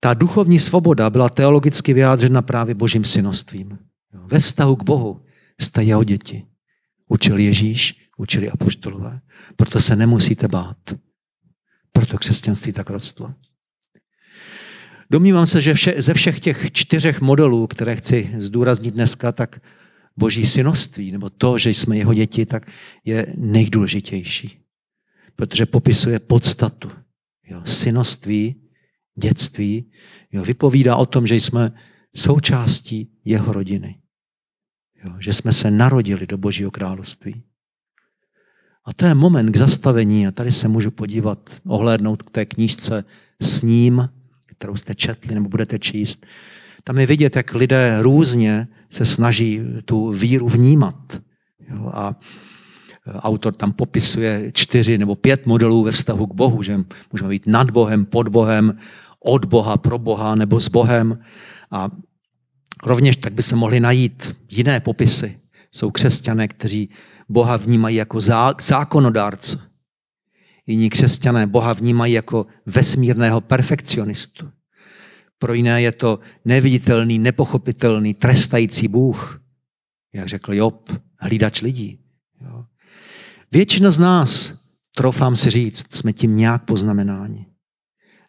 [0.00, 3.78] Ta duchovní svoboda byla teologicky vyjádřena právě božím synostvím.
[4.12, 5.20] Ve vztahu k Bohu
[5.80, 6.46] jeho děti.
[7.08, 9.20] Učil Ježíš, učili apoštolové.
[9.56, 10.76] Proto se nemusíte bát.
[11.92, 13.34] Proto křesťanství tak rostlo.
[15.10, 19.60] Domnívám se, že vše, ze všech těch čtyřech modelů, které chci zdůraznit dneska, tak
[20.16, 22.70] boží synoství, nebo to, že jsme jeho děti, tak
[23.04, 24.60] je nejdůležitější.
[25.36, 26.90] Protože popisuje podstatu.
[27.48, 28.54] Jo, synoství,
[29.14, 29.92] dětství,
[30.32, 31.72] jo, vypovídá o tom, že jsme
[32.16, 33.98] součástí jeho rodiny.
[35.04, 37.42] Jo, že jsme se narodili do Božího království.
[38.84, 43.04] A to je moment k zastavení a tady se můžu podívat, ohlédnout k té knížce
[43.42, 44.08] s ním,
[44.46, 46.26] kterou jste četli nebo budete číst.
[46.84, 51.20] Tam je vidět, jak lidé různě se snaží tu víru vnímat.
[51.68, 52.20] Jo, a
[53.06, 56.80] autor tam popisuje čtyři nebo pět modelů ve vztahu k Bohu, že
[57.12, 58.78] můžeme být nad Bohem, pod Bohem,
[59.24, 61.18] od Boha, pro Boha nebo s Bohem.
[61.70, 61.88] A
[62.84, 65.40] rovněž tak bychom mohli najít jiné popisy.
[65.72, 66.90] Jsou křesťané, kteří
[67.28, 68.20] Boha vnímají jako
[68.60, 69.58] zákonodárce.
[70.66, 74.50] Jiní křesťané Boha vnímají jako vesmírného perfekcionistu.
[75.38, 79.40] Pro jiné je to neviditelný, nepochopitelný, trestající Bůh.
[80.14, 81.98] Jak řekl Job, hlídač lidí.
[82.40, 82.64] Jo.
[83.52, 84.58] Většina z nás,
[84.96, 87.46] troufám si říct, jsme tím nějak poznamenáni.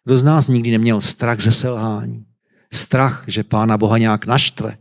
[0.04, 2.27] Kdo z nás nikdy neměl strach ze selhání?
[2.72, 4.78] Strach, že Pána Boha nějak naštve?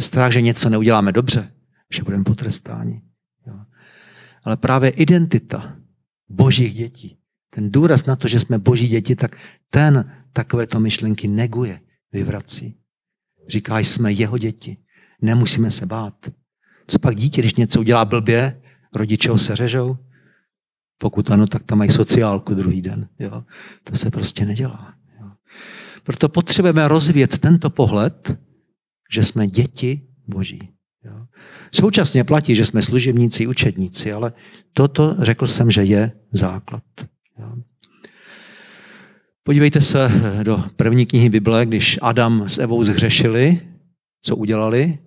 [0.00, 1.52] Strach, že něco neuděláme dobře?
[1.92, 3.02] Že budeme potrestáni?
[3.46, 3.54] Jo.
[4.44, 5.76] Ale právě identita
[6.28, 7.18] božích dětí,
[7.50, 9.36] ten důraz na to, že jsme boží děti, tak
[9.70, 11.80] ten takovéto myšlenky neguje,
[12.12, 12.76] vyvrací.
[13.48, 14.76] Říká, jsme jeho děti,
[15.20, 16.30] nemusíme se bát.
[16.86, 18.62] Co pak dítě, když něco udělá blbě,
[18.94, 19.96] rodiče ho seřežou?
[20.98, 23.08] Pokud ano, tak tam mají sociálku druhý den.
[23.18, 23.44] Jo?
[23.84, 24.94] To se prostě nedělá.
[26.02, 28.38] Proto potřebujeme rozvíjet tento pohled,
[29.12, 30.68] že jsme děti Boží.
[31.04, 31.26] Jo?
[31.74, 34.32] Současně platí, že jsme služebníci, učedníci, ale
[34.72, 36.84] toto řekl jsem, že je základ.
[37.38, 37.52] Jo?
[39.42, 40.10] Podívejte se
[40.42, 43.60] do první knihy Bible, když Adam s Evou zhřešili,
[44.22, 44.98] co udělali?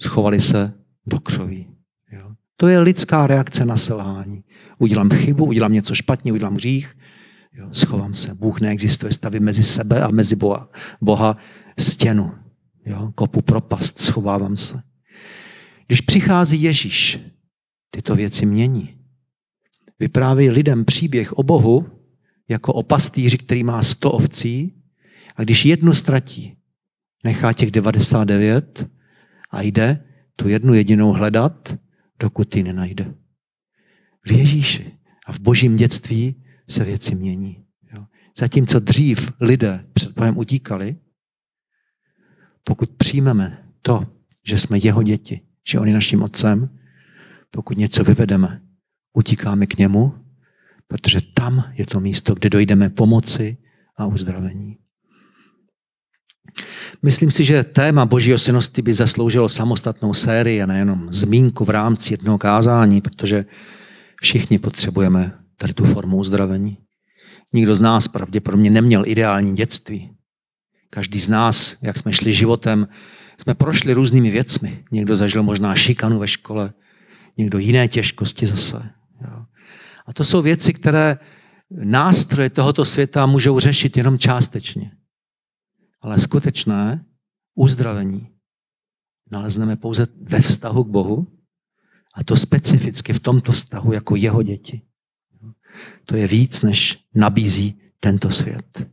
[0.00, 0.72] Schovali se
[1.06, 1.66] do křoví.
[2.12, 2.30] Jo?
[2.56, 4.44] To je lidská reakce na selhání.
[4.78, 6.96] Udělám chybu, udělám něco špatně, udělám hřích,
[7.56, 7.68] jo?
[7.72, 8.34] schovám se.
[8.34, 10.68] Bůh neexistuje, stavím mezi sebe a mezi Boha,
[11.00, 11.36] Boha
[11.78, 12.34] stěnu.
[12.86, 13.12] Jo?
[13.14, 14.82] Kopu propast, schovávám se.
[15.86, 17.20] Když přichází Ježíš,
[17.90, 18.98] tyto věci mění.
[19.98, 21.86] Vypráví lidem příběh o Bohu
[22.48, 24.82] jako o pastýři, který má sto ovcí
[25.36, 26.56] a když jednu ztratí,
[27.24, 28.86] nechá těch 99
[29.50, 30.04] a jde
[30.36, 31.78] tu jednu jedinou hledat,
[32.20, 33.14] dokud ji nenajde.
[34.26, 34.92] V Ježíši
[35.26, 37.64] a v božím dětství se věci mění.
[37.96, 38.06] Jo.
[38.38, 40.96] Zatímco dřív lidé před Bohem utíkali,
[42.64, 44.06] pokud přijmeme to,
[44.46, 46.78] že jsme jeho děti, že on je naším otcem,
[47.50, 48.62] pokud něco vyvedeme,
[49.12, 50.14] utíkáme k němu,
[50.88, 53.56] protože tam je to místo, kde dojdeme pomoci
[53.96, 54.78] a uzdravení.
[57.02, 62.12] Myslím si, že téma boží osinnosti by zasloužilo samostatnou sérii a nejenom zmínku v rámci
[62.12, 63.44] jednoho kázání, protože
[64.22, 66.78] všichni potřebujeme tady tu formu uzdravení.
[67.52, 70.16] Nikdo z nás pravděpodobně neměl ideální dětství.
[70.90, 72.88] Každý z nás, jak jsme šli životem,
[73.40, 74.84] jsme prošli různými věcmi.
[74.92, 76.72] Někdo zažil možná šikanu ve škole,
[77.36, 78.90] někdo jiné těžkosti zase.
[80.06, 81.18] A to jsou věci, které
[81.70, 84.90] nástroje tohoto světa můžou řešit jenom částečně.
[86.02, 87.04] Ale skutečné
[87.54, 88.28] uzdravení
[89.30, 91.26] nalezneme pouze ve vztahu k Bohu
[92.14, 94.82] a to specificky v tomto vztahu jako jeho děti.
[96.04, 98.86] To je víc, než nabízí tento svět.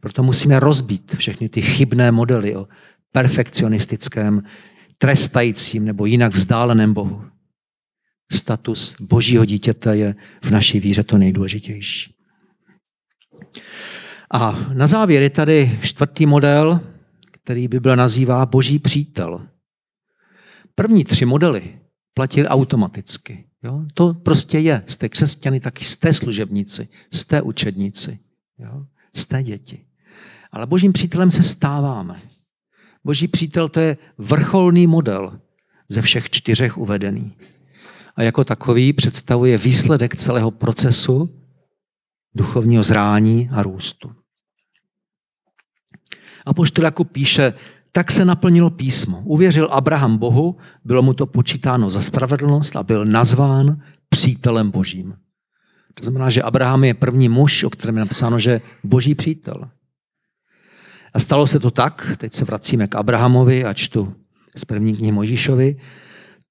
[0.00, 2.68] Proto musíme rozbít všechny ty chybné modely o
[3.12, 4.42] perfekcionistickém,
[4.98, 7.24] trestajícím nebo jinak vzdáleném Bohu.
[8.32, 12.14] Status božího dítěte je v naší víře to nejdůležitější.
[14.34, 16.80] A na závěr je tady čtvrtý model,
[17.30, 19.46] který Bible nazývá boží přítel.
[20.74, 21.78] První tři modely
[22.14, 23.44] platily automaticky.
[23.62, 23.84] Jo?
[23.94, 24.82] To prostě je.
[24.86, 28.18] Jste křesťany, taky jste služebníci, jste učedníci,
[28.58, 28.86] jo?
[29.14, 29.84] jste děti.
[30.52, 32.20] Ale božím přítelem se stáváme.
[33.04, 35.40] Boží přítel to je vrcholný model
[35.88, 37.36] ze všech čtyřech uvedený.
[38.16, 41.42] A jako takový představuje výsledek celého procesu
[42.34, 44.12] duchovního zrání a růstu.
[46.46, 47.54] A poštol Jakub píše,
[47.92, 49.22] tak se naplnilo písmo.
[49.24, 55.14] Uvěřil Abraham Bohu, bylo mu to počítáno za spravedlnost a byl nazván přítelem božím.
[55.94, 59.54] To znamená, že Abraham je první muž, o kterém je napsáno, že boží přítel.
[61.14, 64.14] A stalo se to tak, teď se vracíme k Abrahamovi a čtu
[64.56, 65.76] z první knihy Možíšovi.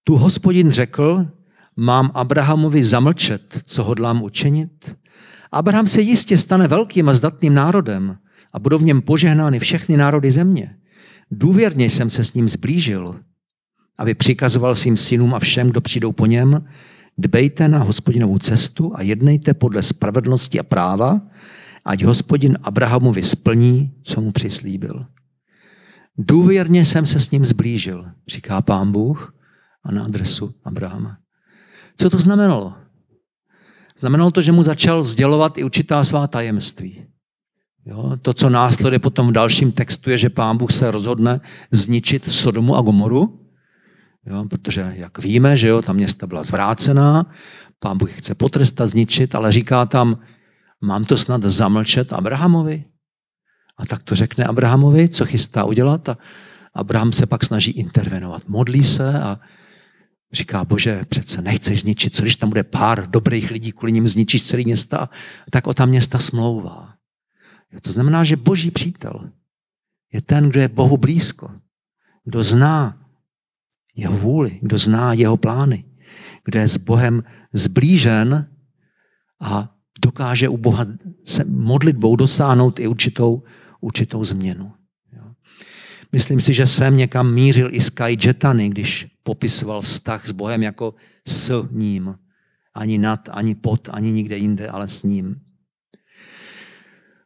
[0.04, 1.28] Tu hospodin řekl,
[1.76, 4.96] mám Abrahamovi zamlčet, co hodlám učinit?
[5.52, 8.18] Abraham se jistě stane velkým a zdatným národem
[8.54, 10.76] a budou v něm požehnány všechny národy země.
[11.32, 13.20] Důvěrně jsem se s ním zblížil,
[13.98, 16.66] aby přikazoval svým synům a všem, kdo přijdou po něm,
[17.18, 21.22] dbejte na hospodinovou cestu a jednejte podle spravedlnosti a práva,
[21.86, 25.06] ať hospodin Abrahamovi splní, co mu přislíbil.
[26.18, 29.36] Důvěrně jsem se s ním zblížil, říká pán Bůh
[29.84, 31.18] a na adresu Abrahama.
[31.98, 32.74] Co to znamenalo?
[34.00, 37.06] Znamenalo to, že mu začal sdělovat i určitá svá tajemství.
[37.86, 41.42] Jo, to, co následuje potom v dalším textu, je, že pán Bůh se rozhodne
[41.72, 43.40] zničit Sodomu a Gomoru,
[44.26, 47.26] jo, protože, jak víme, že jo, ta města byla zvrácená,
[47.80, 50.18] pán Bůh chce potrestat, zničit, ale říká tam,
[50.82, 52.84] mám to snad zamlčet Abrahamovi?
[53.78, 56.18] A tak to řekne Abrahamovi, co chystá udělat a
[56.74, 58.48] Abraham se pak snaží intervenovat.
[58.48, 59.40] Modlí se a
[60.32, 64.44] říká, bože, přece nechceš zničit, co když tam bude pár dobrých lidí, kvůli ním zničíš
[64.44, 65.10] celé města,
[65.50, 66.94] tak o ta města smlouvá.
[67.82, 69.30] To znamená, že boží přítel
[70.14, 71.52] je ten, kdo je Bohu blízko,
[72.24, 73.08] kdo zná
[73.96, 75.84] jeho vůli, kdo zná jeho plány,
[76.46, 78.48] kdo je s Bohem zblížen
[79.42, 80.86] a dokáže u Boha
[81.26, 83.44] se modlitbou dosáhnout i určitou,
[83.82, 84.74] určitou změnu.
[86.12, 90.96] Myslím si, že jsem někam mířil i Sky Jetany, když popisoval vztah s Bohem jako
[91.28, 92.16] s ním.
[92.74, 95.36] Ani nad, ani pod, ani nikde jinde, ale s ním.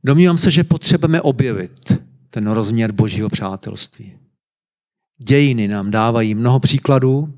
[0.06, 1.94] Domnívám se, že potřebujeme objevit
[2.30, 4.14] ten rozměr božího přátelství.
[5.18, 7.34] Dějiny nám dávají mnoho příkladů,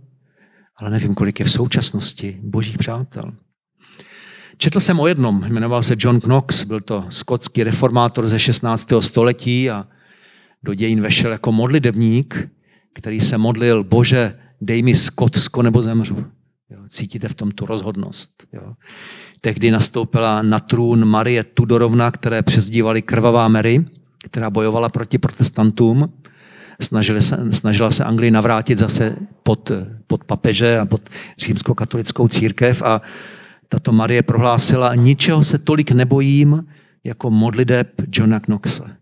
[0.75, 3.23] ale nevím, kolik je v současnosti božích přátel.
[4.57, 8.89] Četl jsem o jednom, jmenoval se John Knox, byl to skotský reformátor ze 16.
[8.99, 9.87] století a
[10.63, 12.49] do dějin vešel jako modlitebník,
[12.93, 16.25] který se modlil, bože, dej mi skotsko nebo zemřu.
[16.69, 18.47] Jo, cítíte v tom tu rozhodnost.
[18.53, 18.73] Jo.
[19.41, 23.85] Tehdy nastoupila na trůn Marie Tudorovna, které přezdívali Krvavá Mary,
[24.23, 26.13] která bojovala proti protestantům.
[26.81, 29.71] Snažili se, snažila se Anglii navrátit zase pod,
[30.07, 33.01] pod papeže a pod římskou katolickou církev a
[33.69, 36.67] tato Marie prohlásila, ničeho se tolik nebojím
[37.03, 38.97] jako modliteb Johna Knoxe.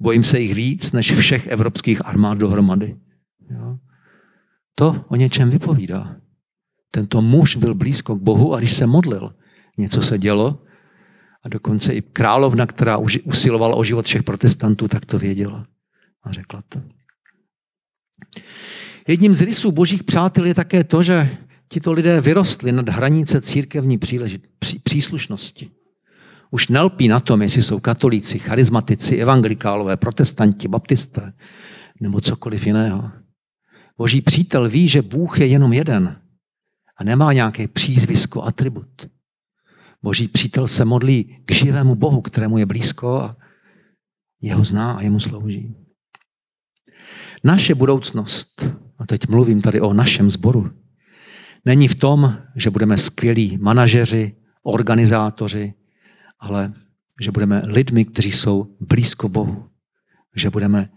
[0.00, 2.96] Bojím se jich víc než všech evropských armád dohromady.
[3.50, 3.78] Jo?
[4.74, 6.16] To o něčem vypovídá.
[6.90, 9.34] Tento muž byl blízko k Bohu a když se modlil,
[9.78, 10.62] něco se dělo
[11.44, 15.66] a dokonce i královna, která usilovala o život všech protestantů, tak to věděla
[16.22, 16.82] a řekla to.
[19.08, 21.36] Jedním z rysů božích přátel je také to, že
[21.68, 23.98] tito lidé vyrostli nad hranice církevní
[24.82, 25.70] příslušnosti.
[26.50, 31.32] Už nelpí na tom, jestli jsou katolíci, charizmatici, evangelikálové, protestanti, baptisté
[32.00, 33.10] nebo cokoliv jiného.
[33.98, 36.16] Boží přítel ví, že Bůh je jenom jeden
[36.98, 39.10] a nemá nějaké přízvisko, atribut.
[40.02, 43.36] Boží přítel se modlí k živému Bohu, kterému je blízko a
[44.40, 45.74] jeho zná a jemu slouží.
[47.44, 48.64] Naše budoucnost,
[48.98, 50.70] a teď mluvím tady o našem sboru,
[51.64, 55.74] není v tom, že budeme skvělí manažeři, organizátoři,
[56.38, 56.72] ale
[57.20, 59.70] že budeme lidmi, kteří jsou blízko Bohu,
[60.36, 60.90] že budeme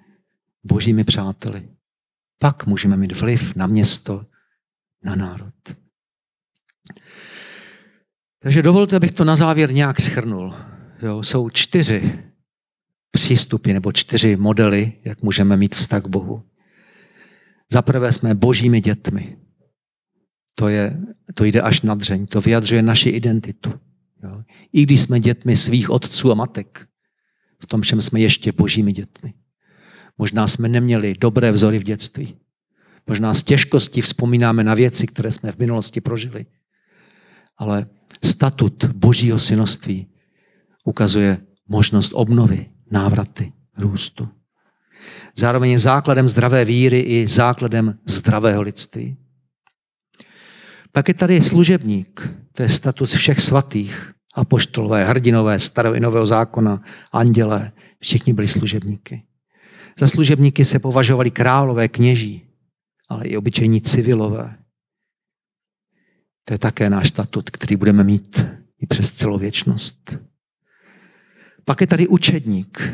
[0.63, 1.69] božími přáteli.
[2.39, 4.25] Pak můžeme mít vliv na město,
[5.03, 5.53] na národ.
[8.39, 10.55] Takže dovolte, abych to na závěr nějak schrnul.
[11.01, 12.23] Jo, jsou čtyři
[13.11, 16.43] přístupy nebo čtyři modely, jak můžeme mít vztah k Bohu.
[17.71, 19.37] Za prvé jsme božími dětmi.
[20.55, 21.01] To, je,
[21.33, 23.73] to jde až na dřeň, to vyjadřuje naši identitu.
[24.23, 24.43] Jo.
[24.73, 26.87] I když jsme dětmi svých otců a matek,
[27.59, 29.33] v tom všem jsme ještě božími dětmi.
[30.17, 32.37] Možná jsme neměli dobré vzory v dětství.
[33.07, 36.45] Možná z těžkosti vzpomínáme na věci, které jsme v minulosti prožili.
[37.61, 37.85] Ale
[38.25, 40.07] statut božího synoství
[40.85, 41.37] ukazuje
[41.67, 44.29] možnost obnovy, návraty, růstu.
[45.37, 49.17] Zároveň je základem zdravé víry i základem zdravého lidství.
[50.91, 56.81] Pak je tady služebník, to je status všech svatých, apoštolové, hrdinové, starého i nového zákona,
[57.11, 59.23] andělé, všichni byli služebníky.
[59.99, 62.47] Za služebníky se považovali králové, kněží,
[63.09, 64.60] ale i obyčejní civilové.
[66.51, 68.45] To je také náš statut, který budeme mít
[68.79, 70.17] i přes celou věčnost.
[71.65, 72.93] Pak je tady učedník,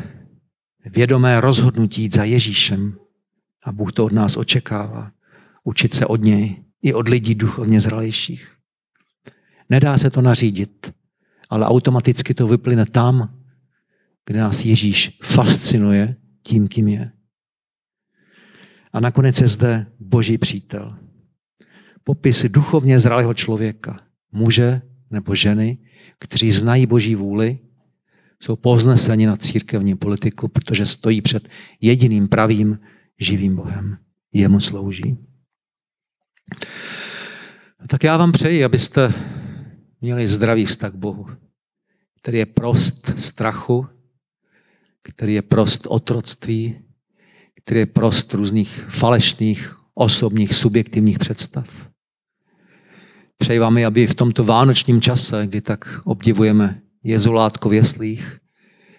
[0.84, 2.98] vědomé rozhodnutí jít za Ježíšem.
[3.64, 5.10] A Bůh to od nás očekává.
[5.64, 8.56] Učit se od něj i od lidí duchovně zralejších.
[9.70, 10.94] Nedá se to nařídit,
[11.50, 13.38] ale automaticky to vyplyne tam,
[14.26, 17.12] kde nás Ježíš fascinuje tím, kým je.
[18.92, 21.07] A nakonec je zde Boží přítel.
[22.08, 24.00] Popis duchovně zralého člověka,
[24.32, 25.78] muže nebo ženy,
[26.18, 27.58] kteří znají Boží vůli,
[28.40, 31.48] jsou povzneseni na církevní politiku, protože stojí před
[31.80, 32.78] jediným pravým
[33.18, 33.98] živým Bohem.
[34.32, 35.16] Jemu slouží.
[37.86, 39.12] Tak já vám přeji, abyste
[40.00, 41.26] měli zdravý vztah k Bohu,
[42.20, 43.86] který je prost strachu,
[45.02, 46.80] který je prost otroctví,
[47.54, 51.87] který je prost různých falešných, osobních, subjektivních představ.
[53.38, 58.38] Přeji vám, aby v tomto vánočním čase, kdy tak obdivujeme Jezulátko v jeslích,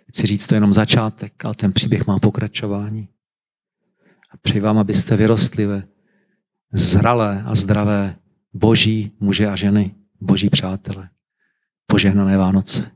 [0.10, 3.08] chci říct, to je jenom začátek, ale ten příběh má pokračování.
[4.32, 5.84] A přeji vám, abyste vyrostli ve
[6.72, 8.16] zralé a zdravé
[8.54, 11.10] boží muže a ženy, boží přátelé.
[11.88, 12.92] Požehnané Vánoce.